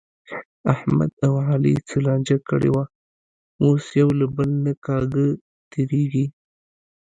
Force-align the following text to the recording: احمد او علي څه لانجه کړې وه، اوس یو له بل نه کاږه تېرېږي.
احمد 0.73 1.11
او 1.27 1.33
علي 1.47 1.73
څه 1.87 1.97
لانجه 2.05 2.37
کړې 2.49 2.69
وه، 2.75 2.85
اوس 3.63 3.85
یو 3.99 4.09
له 4.19 4.27
بل 4.35 4.49
نه 4.65 4.73
کاږه 4.85 5.25
تېرېږي. 5.71 6.25